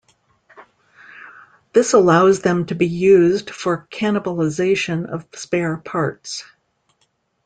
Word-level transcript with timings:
This 1.73 1.93
allows 1.93 2.41
them 2.41 2.65
to 2.65 2.73
be 2.73 2.87
used 2.87 3.51
for 3.51 3.87
cannibalization 3.91 5.05
of 5.07 5.27
spare 5.35 5.77
parts. 5.77 6.43